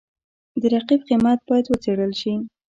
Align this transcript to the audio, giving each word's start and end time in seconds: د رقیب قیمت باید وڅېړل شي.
د 0.61 0.63
رقیب 0.73 1.01
قیمت 1.09 1.39
باید 1.49 1.65
وڅېړل 1.69 2.11
شي. 2.21 2.33